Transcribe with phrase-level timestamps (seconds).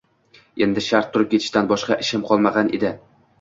[0.65, 2.93] Endi shart turib ketishdan boshqa ishim qolmag‘an edi